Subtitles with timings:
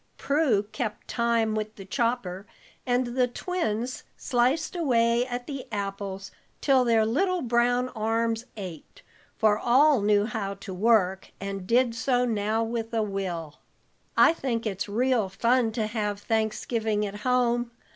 [0.17, 2.47] Prue kept time with the chopper,
[2.87, 9.03] and the twins sliced away at the apples till their little brown arms ached,
[9.37, 13.59] for all knew how to work, and did so now with a will.
[14.17, 17.69] "I think it's real fun to have Thanksgiving at home.